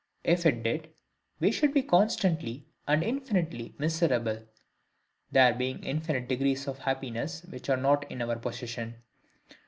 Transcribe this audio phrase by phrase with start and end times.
[0.23, 0.89] If it did,
[1.39, 4.41] we should be constantly and infinitely miserable;
[5.31, 8.95] there being infinite degrees of happiness which are not in our possession.